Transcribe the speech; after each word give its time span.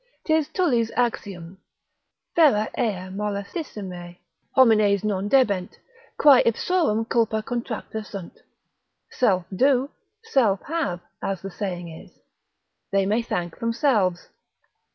'Tis 0.25 0.47
Tully's 0.47 0.89
axiom, 0.95 1.59
ferre 2.35 2.69
ea 2.75 3.11
molestissime 3.13 4.17
homines 4.55 5.03
non 5.03 5.27
debent, 5.29 5.77
quae 6.17 6.41
ipsorum 6.43 7.07
culpa 7.07 7.43
contracta 7.43 8.03
sunt, 8.03 8.39
self 9.11 9.45
do, 9.55 9.91
self 10.23 10.59
have, 10.63 11.01
as 11.21 11.43
the 11.43 11.51
saying 11.51 11.87
is, 11.89 12.17
they 12.91 13.05
may 13.05 13.21
thank 13.21 13.59
themselves. 13.59 14.29